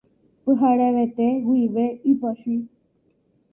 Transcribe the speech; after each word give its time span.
Pyharevete 0.43 1.25
guive 1.45 1.85
ipochy. 2.11 2.55